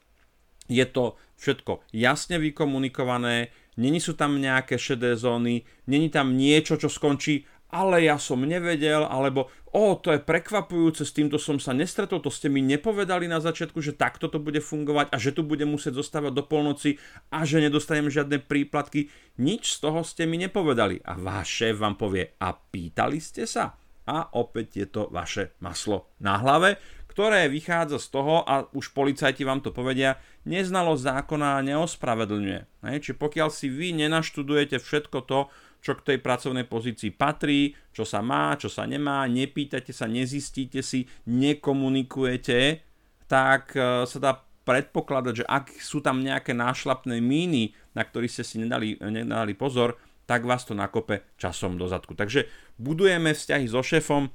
[0.71, 6.89] Je to všetko jasne vykomunikované, není sú tam nejaké šedé zóny, není tam niečo, čo
[6.89, 12.21] skončí ale ja som nevedel, alebo o, to je prekvapujúce, s týmto som sa nestretol,
[12.21, 15.65] to ste mi nepovedali na začiatku, že takto to bude fungovať a že tu bude
[15.69, 16.97] musieť zostávať do polnoci
[17.29, 19.13] a že nedostanem žiadne príplatky.
[19.41, 21.05] Nič z toho ste mi nepovedali.
[21.05, 23.77] A váš šéf vám povie, a pýtali ste sa?
[24.09, 26.81] A opäť je to vaše maslo na hlave,
[27.13, 32.87] ktoré vychádza z toho, a už policajti vám to povedia, neznalo zákona neospravedlňuje.
[32.87, 38.19] Čiže pokiaľ si vy nenaštudujete všetko to, čo k tej pracovnej pozícii patrí, čo sa
[38.19, 42.83] má, čo sa nemá, nepýtate sa, nezistíte si, nekomunikujete,
[43.31, 44.33] tak e, sa dá
[44.69, 49.97] predpokladať, že ak sú tam nejaké nášlapné míny, na ktorých ste si nedali, nedali pozor,
[50.29, 52.13] tak vás to nakope časom do zadku.
[52.13, 52.45] Takže
[52.77, 54.31] budujeme vzťahy so šéfom, e,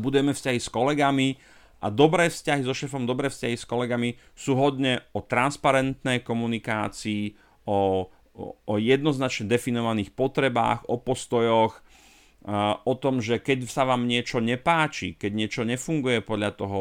[0.00, 1.38] budujeme vzťahy s kolegami
[1.78, 8.08] a dobré vzťahy so šéfom, dobré vzťahy s kolegami sú hodne o transparentnej komunikácii, o
[8.38, 11.82] o jednoznačne definovaných potrebách, o postojoch,
[12.86, 16.80] o tom, že keď sa vám niečo nepáči, keď niečo nefunguje podľa toho,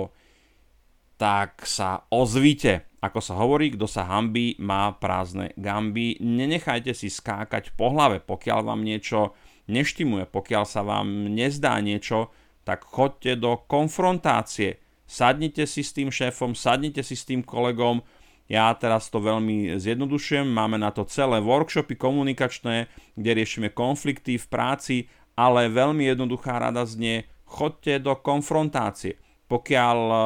[1.17, 2.85] tak sa ozvite.
[3.01, 6.21] Ako sa hovorí, kto sa hambí, má prázdne gamby.
[6.21, 9.33] Nenechajte si skákať po hlave, pokiaľ vám niečo
[9.65, 12.29] neštimuje, pokiaľ sa vám nezdá niečo,
[12.61, 14.77] tak chodte do konfrontácie.
[15.09, 18.03] Sadnite si s tým šéfom, sadnite si s tým kolegom,
[18.47, 22.87] ja teraz to veľmi zjednodušujem, máme na to celé workshopy komunikačné,
[23.19, 24.95] kde riešime konflikty v práci,
[25.35, 29.19] ale veľmi jednoduchá rada znie, chodte do konfrontácie.
[29.51, 30.17] Pokiaľ e,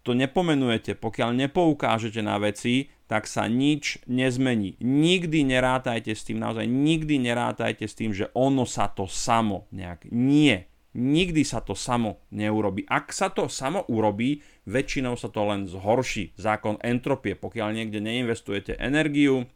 [0.00, 4.80] to nepomenujete, pokiaľ nepoukážete na veci, tak sa nič nezmení.
[4.80, 10.08] Nikdy nerátajte s tým, naozaj nikdy nerátajte s tým, že ono sa to samo nejak.
[10.08, 10.70] Nie.
[10.90, 12.82] Nikdy sa to samo neurobi.
[12.86, 16.38] Ak sa to samo urobí, väčšinou sa to len zhorší.
[16.38, 19.50] Zákon entropie, pokiaľ niekde neinvestujete energiu,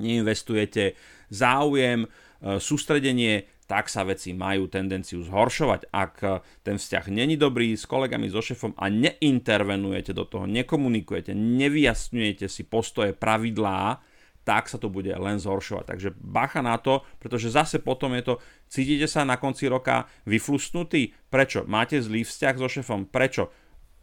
[0.00, 0.96] neinvestujete
[1.28, 2.08] záujem, e,
[2.56, 5.90] sústredenie, tak sa veci majú tendenciu zhoršovať.
[5.92, 11.36] Ak e, ten vzťah není dobrý s kolegami, so šefom a neintervenujete do toho, nekomunikujete,
[11.36, 14.00] nevyjasňujete si postoje, pravidlá,
[14.46, 15.84] tak sa to bude len zhoršovať.
[15.90, 18.34] Takže bacha na to, pretože zase potom je to,
[18.70, 21.10] cítite sa na konci roka vyflusnutí.
[21.26, 21.66] Prečo?
[21.66, 23.10] Máte zlý vzťah so šefom.
[23.10, 23.50] Prečo?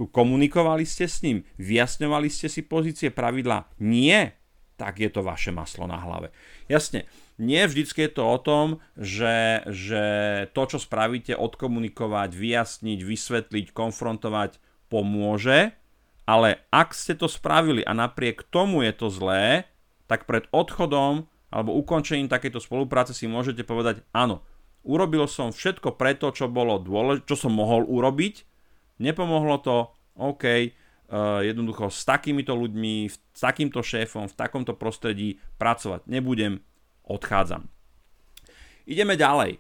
[0.10, 1.46] Komunikovali ste s ním?
[1.62, 3.72] Vyjasňovali ste si pozície, pravidlá?
[3.80, 4.40] Nie?
[4.76, 6.34] Tak je to vaše maslo na hlave.
[6.66, 7.06] Jasne,
[7.38, 10.04] nie vždycky je to o tom, že, že
[10.52, 14.58] to, čo spravíte, odkomunikovať, vyjasniť, vysvetliť, konfrontovať,
[14.90, 15.74] pomôže,
[16.24, 19.68] ale ak ste to spravili a napriek tomu je to zlé,
[20.08, 24.42] tak pred odchodom alebo ukončením takejto spolupráce si môžete povedať, áno,
[24.82, 28.53] urobil som všetko preto, čo bolo dôlež- čo som mohol urobiť,
[29.00, 29.78] nepomohlo to,
[30.20, 36.62] OK, uh, jednoducho s takýmito ľuďmi, s takýmto šéfom, v takomto prostredí pracovať nebudem,
[37.08, 37.70] odchádzam.
[38.84, 39.58] Ideme ďalej.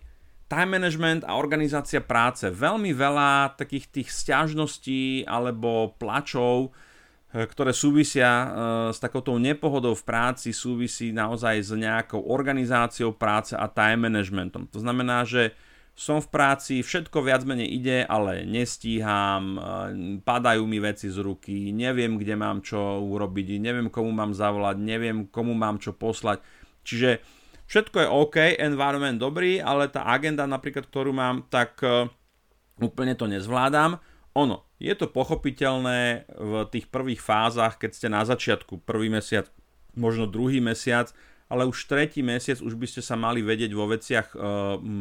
[0.51, 2.45] Time management a organizácia práce.
[2.51, 6.75] Veľmi veľa takých tých stiažností alebo plačov
[7.33, 8.47] E, ktoré súvisia e,
[8.93, 14.69] s takouto nepohodou v práci, súvisí naozaj s nejakou organizáciou práce a time managementom.
[14.69, 15.57] To znamená, že
[15.93, 19.59] som v práci, všetko viac menej ide, ale nestíham, e,
[20.25, 25.29] padajú mi veci z ruky, neviem, kde mám čo urobiť, neviem, komu mám zavolať, neviem,
[25.29, 26.41] komu mám čo poslať.
[26.81, 27.21] Čiže
[27.69, 31.77] všetko je OK, environment dobrý, ale tá agenda napríklad, ktorú mám, tak
[32.81, 34.01] úplne to nezvládam.
[34.33, 39.45] Ono, je to pochopiteľné v tých prvých fázach, keď ste na začiatku, prvý mesiac,
[39.93, 41.13] možno druhý mesiac,
[41.53, 44.37] ale už tretí mesiac už by ste sa mali vedieť vo veciach e,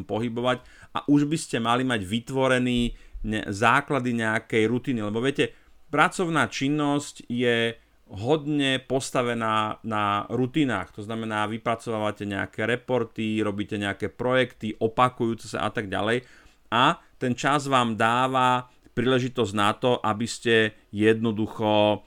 [0.04, 0.58] pohybovať
[0.92, 2.92] a už by ste mali mať vytvorený
[3.24, 5.56] ne, základy nejakej rutiny, lebo viete,
[5.88, 7.72] pracovná činnosť je
[8.12, 15.70] hodne postavená na rutinách, to znamená, vypracovávate nejaké reporty, robíte nejaké projekty, opakujúce sa a
[15.72, 16.20] tak ďalej.
[16.68, 22.04] A ten čas vám dáva príležitosť na to, aby ste jednoducho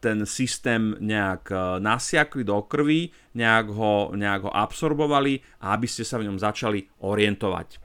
[0.00, 6.08] ten systém nejak e, nasiakli do krvi, nejak ho, nejak ho absorbovali a aby ste
[6.08, 7.80] sa v ňom začali orientovať.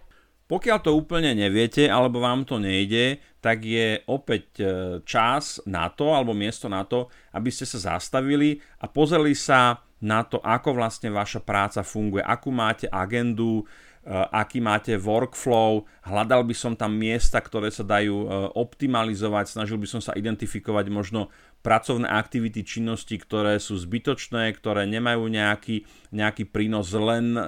[0.48, 4.66] Pokiaľ to úplne neviete alebo vám to nejde, tak je opäť e,
[5.04, 10.24] čas na to alebo miesto na to, aby ste sa zastavili a pozreli sa na
[10.24, 13.66] to, ako vlastne vaša práca funguje, akú máte agendu,
[14.08, 18.16] aký máte workflow, hľadal by som tam miesta, ktoré sa dajú
[18.56, 21.28] optimalizovať, snažil by som sa identifikovať možno
[21.68, 25.84] pracovné aktivity, činnosti, ktoré sú zbytočné, ktoré nemajú nejaký,
[26.16, 27.44] nejaký prínos, len e,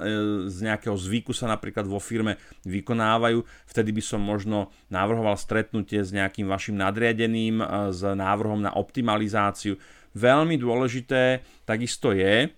[0.52, 2.36] z nejakého zvyku sa napríklad vo firme
[2.68, 3.40] vykonávajú.
[3.64, 9.80] Vtedy by som možno navrhoval stretnutie s nejakým vašim nadriadeným, e, s návrhom na optimalizáciu.
[10.12, 12.52] Veľmi dôležité takisto je,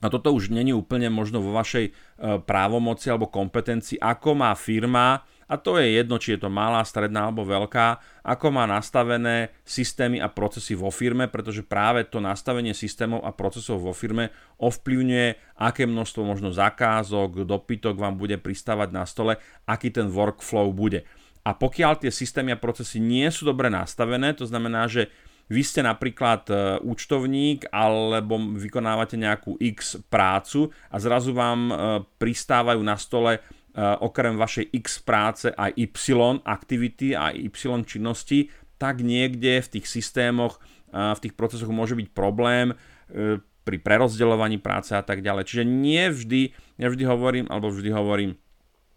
[0.00, 1.92] a toto už není úplne možno vo vašej e,
[2.40, 7.30] právomoci alebo kompetencii, ako má firma a to je jedno, či je to malá, stredná
[7.30, 13.22] alebo veľká, ako má nastavené systémy a procesy vo firme, pretože práve to nastavenie systémov
[13.22, 19.38] a procesov vo firme ovplyvňuje, aké množstvo možno zakázok, dopytok vám bude pristávať na stole,
[19.70, 21.06] aký ten workflow bude.
[21.46, 25.06] A pokiaľ tie systémy a procesy nie sú dobre nastavené, to znamená, že
[25.46, 31.74] vy ste napríklad e, účtovník alebo vykonávate nejakú X prácu a zrazu vám e,
[32.18, 33.38] pristávajú na stole
[33.76, 38.48] okrem vašej X práce aj Y aktivity a Y činnosti,
[38.80, 40.60] tak niekde v tých systémoch,
[40.92, 45.44] eh, v tých procesoch môže byť problém eh, pri prerozdeľovaní práce a tak ďalej.
[45.50, 48.32] Čiže nie vždy, ja vždy hovorím, alebo vždy hovorím,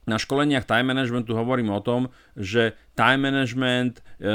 [0.09, 4.25] na školeniach time managementu hovorím o tom, že time management e,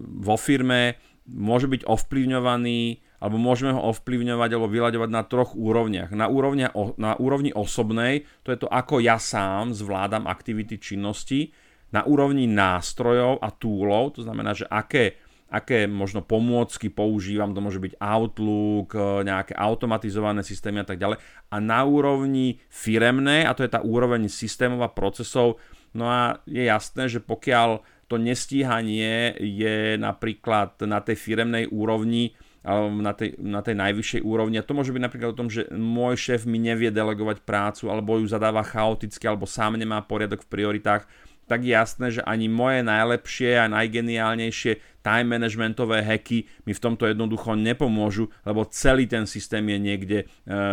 [0.00, 0.96] vo firme
[1.28, 6.10] môže byť ovplyvňovaný alebo môžeme ho ovplyvňovať alebo vyľaďovať na troch úrovniach.
[6.12, 6.66] Na úrovni,
[6.98, 11.54] na úrovni osobnej, to je to, ako ja sám zvládam aktivity činnosti,
[11.94, 15.14] na úrovni nástrojov a túlov, to znamená, že aké,
[15.46, 21.22] aké možno pomôcky používam, to môže byť Outlook, nejaké automatizované systémy a tak ďalej.
[21.54, 25.62] A na úrovni firemnej, a to je tá úroveň systémov a procesov,
[25.94, 33.12] no a je jasné, že pokiaľ to nestíhanie je napríklad na tej firemnej úrovni na
[33.12, 34.56] tej, na tej najvyššej úrovni.
[34.56, 38.16] A to môže byť napríklad o tom, že môj šéf mi nevie delegovať prácu, alebo
[38.16, 41.04] ju zadáva chaoticky, alebo sám nemá poriadok v prioritách,
[41.44, 47.04] tak je jasné, že ani moje najlepšie a najgeniálnejšie time managementové hacky mi v tomto
[47.04, 50.26] jednoducho nepomôžu, lebo celý ten systém je niekde e,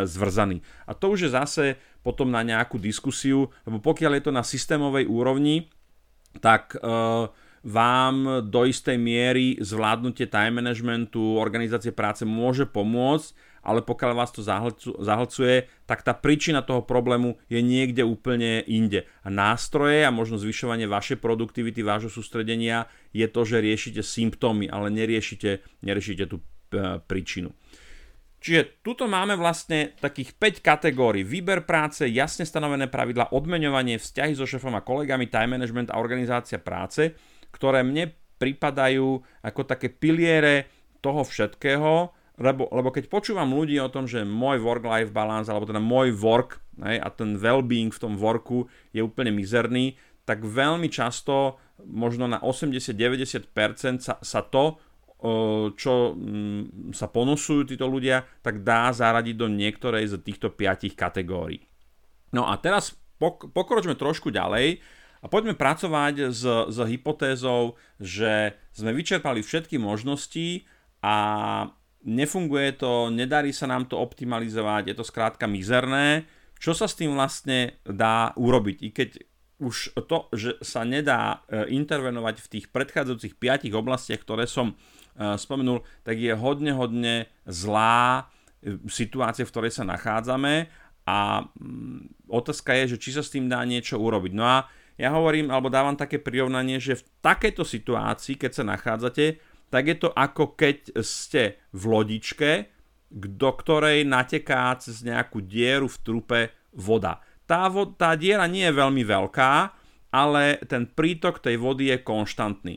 [0.08, 0.64] zvrzaný.
[0.88, 1.66] A to už je zase
[2.00, 5.68] potom na nejakú diskusiu, lebo pokiaľ je to na systémovej úrovni,
[6.40, 7.28] tak e,
[7.62, 14.42] vám do istej miery zvládnutie time managementu, organizácie práce môže pomôcť, ale pokiaľ vás to
[14.98, 19.06] zahlcuje, tak tá príčina toho problému je niekde úplne inde.
[19.22, 24.90] A nástroje a možno zvyšovanie vašej produktivity, vášho sústredenia je to, že riešite symptómy, ale
[24.90, 27.54] neriešite, neriešite tú e, príčinu.
[28.42, 31.22] Čiže tuto máme vlastne takých 5 kategórií.
[31.22, 36.58] Výber práce, jasne stanovené pravidla, odmeňovanie, vzťahy so šefom a kolegami, time management a organizácia
[36.58, 37.14] práce
[37.62, 38.10] ktoré mne
[38.42, 40.66] pripadajú ako také piliere
[40.98, 42.10] toho všetkého,
[42.42, 46.58] lebo, lebo keď počúvam ľudí o tom, že môj work-life balance, alebo teda môj work
[46.82, 49.94] hej, a ten well-being v tom worku je úplne mizerný,
[50.26, 53.54] tak veľmi často, možno na 80-90%
[54.02, 54.82] sa, sa to,
[55.78, 61.62] čo mm, sa ponusujú títo ľudia, tak dá zaradiť do niektorej z týchto piatich kategórií.
[62.34, 64.82] No a teraz pok- pokročme trošku ďalej
[65.22, 70.66] a poďme pracovať s, s hypotézou, že sme vyčerpali všetky možnosti
[71.06, 71.16] a
[72.02, 76.26] nefunguje to, nedarí sa nám to optimalizovať, je to skrátka mizerné.
[76.58, 78.78] Čo sa s tým vlastne dá urobiť?
[78.82, 79.10] I keď
[79.62, 84.76] už to, že sa nedá e, intervenovať v tých predchádzajúcich piatich oblastiach, ktoré som e,
[85.38, 88.26] spomenul, tak je hodne, hodne zlá
[88.66, 90.66] e, situácia, v ktorej sa nachádzame
[91.06, 94.34] a mm, otázka je, že či sa s tým dá niečo urobiť.
[94.34, 94.66] No a
[95.00, 99.26] ja hovorím, alebo dávam také prirovnanie, že v takejto situácii, keď sa nachádzate,
[99.72, 102.52] tak je to ako keď ste v lodičke,
[103.12, 106.40] do ktorej nateká cez nejakú dieru v trupe
[106.76, 107.20] voda.
[107.48, 109.54] Tá, vo- tá diera nie je veľmi veľká,
[110.12, 112.76] ale ten prítok tej vody je konštantný.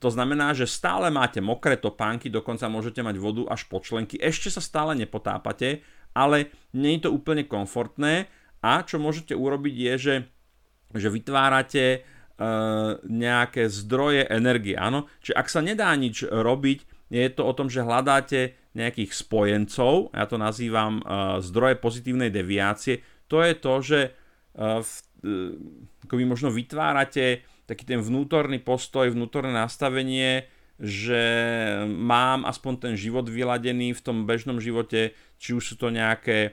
[0.00, 4.48] To znamená, že stále máte mokré topánky, dokonca môžete mať vodu až po členky, ešte
[4.48, 5.84] sa stále nepotápate,
[6.16, 8.32] ale nie je to úplne komfortné
[8.64, 10.14] a čo môžete urobiť je, že
[10.94, 11.98] že vytvárate e,
[13.06, 14.74] nejaké zdroje energie.
[14.74, 15.06] Áno?
[15.22, 20.24] Čiže ak sa nedá nič robiť, je to o tom, že hľadáte nejakých spojencov, ja
[20.30, 21.04] to nazývam e,
[21.42, 24.10] zdroje pozitívnej deviácie, to je to, že e,
[24.82, 24.90] v,
[26.06, 31.22] ako vy možno vytvárate taký ten vnútorný postoj, vnútorné nastavenie, že
[31.86, 36.50] mám aspoň ten život vyladený v tom bežnom živote, či už sú to nejaké e,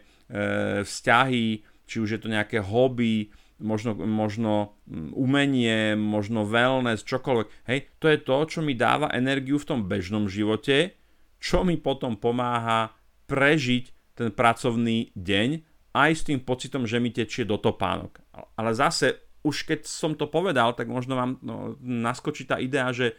[0.83, 7.47] vzťahy, či už je to nejaké hobby, možno, možno mm, umenie, možno wellness, čokoľvek.
[7.69, 10.97] Hej, to je to, čo mi dáva energiu v tom bežnom živote,
[11.37, 12.93] čo mi potom pomáha
[13.29, 15.49] prežiť ten pracovný deň
[15.93, 18.21] aj s tým pocitom, že mi tečie do topánok.
[18.57, 23.17] Ale zase, už keď som to povedal, tak možno vám no, naskočí tá idea, že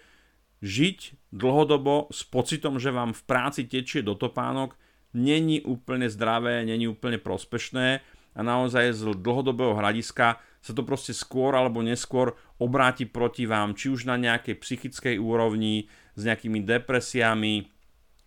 [0.62, 4.74] žiť dlhodobo s pocitom, že vám v práci tečie do topánok,
[5.14, 8.03] není úplne zdravé, není úplne prospešné
[8.39, 13.91] a naozaj z dlhodobého hľadiska sa to proste skôr alebo neskôr obráti proti vám, či
[13.91, 17.66] už na nejakej psychickej úrovni, s nejakými depresiami,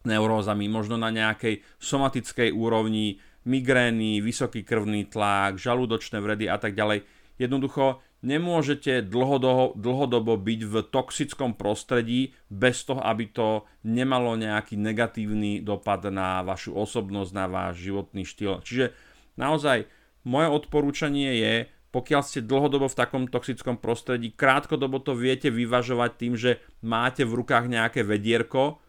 [0.04, 7.08] neurózami, možno na nejakej somatickej úrovni, migrény, vysoký krvný tlak, žalúdočné vredy a tak ďalej.
[7.40, 15.64] Jednoducho nemôžete dlhodobo, dlhodobo byť v toxickom prostredí bez toho, aby to nemalo nejaký negatívny
[15.66, 18.62] dopad na vašu osobnosť, na váš životný štýl.
[18.62, 18.94] Čiže
[19.42, 19.90] naozaj
[20.24, 21.56] moje odporúčanie je,
[21.92, 27.44] pokiaľ ste dlhodobo v takom toxickom prostredí, krátkodobo to viete vyvažovať tým, že máte v
[27.44, 28.80] rukách nejaké vedierko,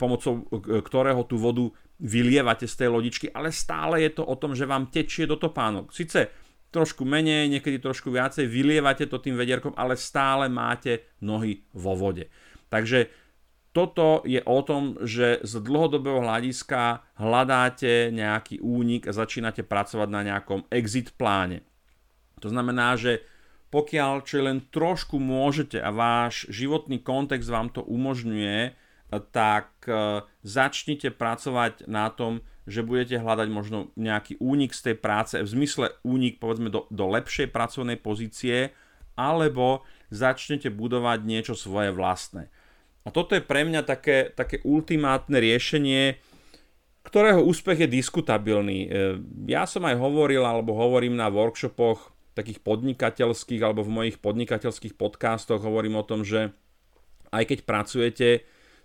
[0.00, 1.68] pomocou ktorého tú vodu
[2.00, 5.92] vylievate z tej lodičky, ale stále je to o tom, že vám tečie do topánok.
[5.92, 6.32] Sice
[6.68, 12.28] trošku menej, niekedy trošku viacej, vylievate to tým vedierkom, ale stále máte nohy vo vode.
[12.68, 13.08] Takže
[13.76, 20.24] toto je o tom, že z dlhodobého hľadiska hľadáte nejaký únik a začínate pracovať na
[20.24, 21.60] nejakom exit pláne.
[22.40, 23.20] To znamená, že
[23.68, 28.72] pokiaľ čo len trošku môžete a váš životný kontext vám to umožňuje,
[29.28, 35.36] tak e, začnite pracovať na tom, že budete hľadať možno nejaký únik z tej práce,
[35.36, 38.72] v zmysle únik povedzme do, do lepšej pracovnej pozície,
[39.20, 42.48] alebo začnete budovať niečo svoje vlastné.
[43.06, 46.18] A toto je pre mňa také, také ultimátne riešenie,
[47.06, 48.78] ktorého úspech je diskutabilný.
[48.82, 48.88] E,
[49.46, 55.62] ja som aj hovoril, alebo hovorím na workshopoch takých podnikateľských alebo v mojich podnikateľských podcastoch
[55.62, 56.52] hovorím o tom, že
[57.32, 58.28] aj keď pracujete,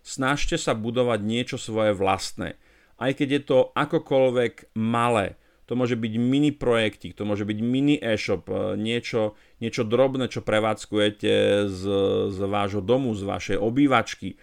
[0.05, 2.55] snažte sa budovať niečo svoje vlastné.
[2.95, 5.40] Aj keď je to akokoľvek malé,
[5.71, 10.43] to môže byť mini projektik, to môže byť mini e-shop, e, niečo, niečo drobné, čo
[10.43, 11.83] prevádzkujete z,
[12.27, 14.37] z vášho domu, z vašej obývačky, e,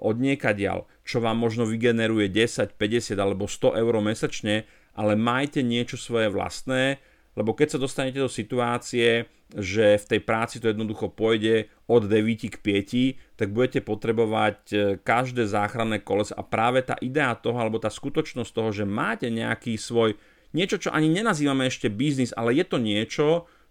[0.00, 4.64] od niekadiaľ, čo vám možno vygeneruje 10, 50 alebo 100 eur mesačne,
[4.96, 6.96] ale majte niečo svoje vlastné,
[7.36, 12.52] lebo keď sa dostanete do situácie, že v tej práci to jednoducho pôjde od 9
[12.52, 17.76] k 5, tak budete potrebovať e, každé záchranné koleso a práve tá idea toho, alebo
[17.76, 20.16] tá skutočnosť toho, že máte nejaký svoj,
[20.52, 23.26] niečo, čo ani nenazývame ešte biznis, ale je to niečo,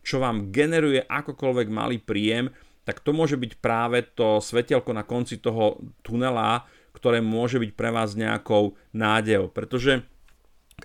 [0.06, 2.54] čo vám generuje akokoľvek malý príjem,
[2.88, 6.64] tak to môže byť práve to svetelko na konci toho tunela,
[6.96, 9.52] ktoré môže byť pre vás nejakou nádejou.
[9.52, 10.08] Pretože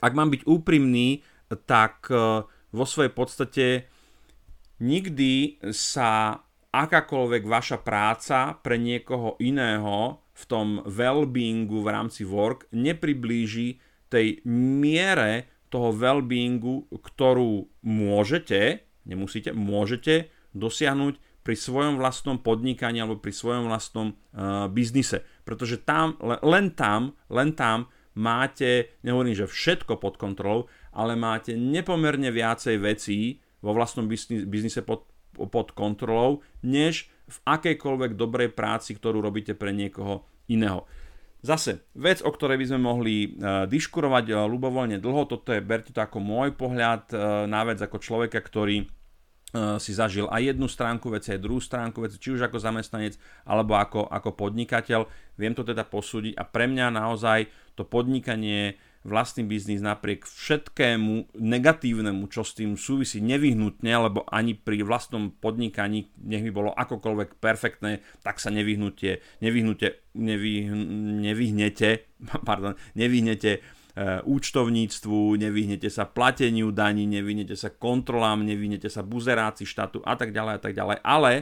[0.03, 1.23] ak mám byť úprimný,
[1.69, 3.67] tak e, vo svojej podstate
[4.83, 13.79] nikdy sa akákoľvek vaša práca pre niekoho iného v tom well-beingu v rámci work nepriblíži
[14.09, 23.35] tej miere toho well-beingu, ktorú môžete, nemusíte, môžete dosiahnuť pri svojom vlastnom podnikaní alebo pri
[23.35, 25.27] svojom vlastnom uh, biznise.
[25.43, 32.31] Pretože tam, len tam, len tam máte, nehovorím, že všetko pod kontrolou, ale máte nepomerne
[32.31, 34.07] viacej vecí vo vlastnom
[34.47, 40.85] biznise pod, pod kontrolou, než v akejkoľvek dobrej práci, ktorú robíte pre niekoho iného.
[41.43, 45.91] Zase, vec, o ktorej by sme mohli uh, diškurovať uh, ľubovoľne dlho, toto je, berte
[45.91, 48.87] to ako môj pohľad uh, na vec ako človeka, ktorý
[49.77, 53.77] si zažil aj jednu stránku veci, aj druhú stránku veci, či už ako zamestnanec alebo
[53.77, 55.05] ako, ako podnikateľ.
[55.37, 62.23] Viem to teda posúdiť a pre mňa naozaj to podnikanie vlastný biznis napriek všetkému negatívnemu,
[62.31, 68.03] čo s tým súvisí nevyhnutne, lebo ani pri vlastnom podnikaní, nech by bolo akokoľvek perfektné,
[68.23, 70.71] tak sa nevyhnutie, nevyhnute, nevy,
[71.27, 71.91] nevyhnete,
[72.49, 73.61] pardon, nevyhnete e,
[74.23, 80.55] účtovníctvu, nevyhnete sa plateniu daní, nevyhnete sa kontrolám, nevyhnete sa buzerácii štátu a tak ďalej
[80.55, 81.33] a tak ďalej, ale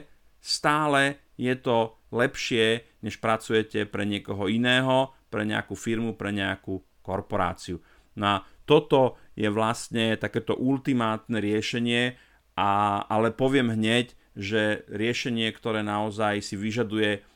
[0.40, 7.82] stále je to lepšie, než pracujete pre niekoho iného, pre nejakú firmu, pre nejakú korporáciu.
[8.14, 12.14] No a toto je vlastne takéto ultimátne riešenie,
[12.54, 17.26] a, ale poviem hneď, že riešenie, ktoré naozaj si vyžaduje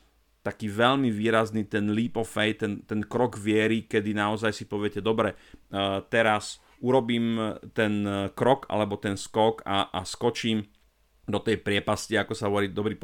[0.45, 5.01] taký veľmi výrazný ten leap of faith, ten, ten krok viery, kedy naozaj si poviete,
[5.01, 8.05] dobre, uh, teraz urobím ten
[8.37, 10.69] krok alebo ten skok a, a skočím
[11.25, 12.95] do tej priepasti, ako sa hovorí, dobrý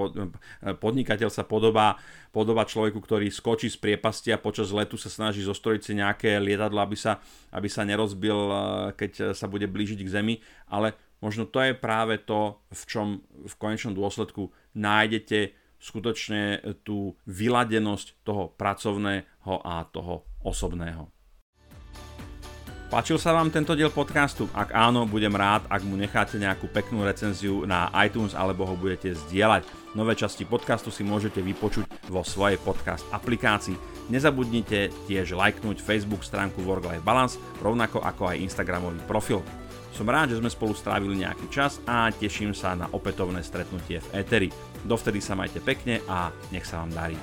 [0.77, 1.97] podnikateľ sa podobá,
[2.29, 6.85] podobá človeku, ktorý skočí z priepasti a počas letu sa snaží zostrojiť si nejaké lietadlo,
[6.85, 7.17] aby sa,
[7.49, 8.57] aby sa nerozbil, eh,
[8.93, 10.35] keď sa bude blížiť k Zemi,
[10.69, 18.21] ale možno to je práve to, v čom v konečnom dôsledku nájdete skutočne tú vyladenosť
[18.21, 21.09] toho pracovného a toho osobného.
[22.91, 24.51] Páčil sa vám tento diel podcastu?
[24.51, 29.15] Ak áno, budem rád, ak mu necháte nejakú peknú recenziu na iTunes alebo ho budete
[29.15, 29.63] zdieľať.
[29.95, 33.79] Nové časti podcastu si môžete vypočuť vo svojej podcast aplikácii.
[34.11, 39.39] Nezabudnite tiež lajknúť Facebook stránku Work-Life Balance, rovnako ako aj Instagramový profil.
[39.95, 44.19] Som rád, že sme spolu strávili nejaký čas a teším sa na opätovné stretnutie v
[44.19, 44.51] Eteri.
[44.83, 47.15] Dovtedy sa majte pekne a nech sa vám darí.